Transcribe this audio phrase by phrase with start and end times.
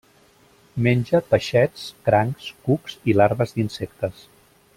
[0.87, 4.27] Menja peixets, crancs, cucs i larves d'insectes.